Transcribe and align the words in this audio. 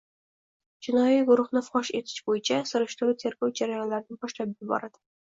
jinoiy 0.85 1.17
guruhni 1.25 1.61
fosh 1.65 1.91
etish 1.99 2.23
bo‘yicha 2.29 2.57
surishtiruv-tergov 2.69 3.53
jarayonlarini 3.59 4.17
boshlab 4.25 4.57
yuboradi. 4.63 4.99